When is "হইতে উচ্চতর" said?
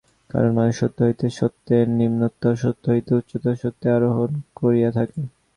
2.93-3.55